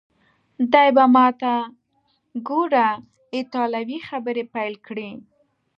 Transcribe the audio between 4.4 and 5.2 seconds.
پیل کړې.